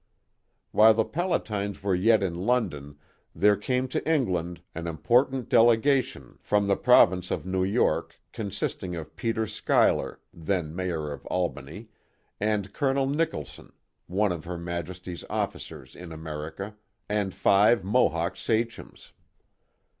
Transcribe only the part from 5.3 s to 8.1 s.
delegation from the province of New Immigration and Settlement of Palatines 8i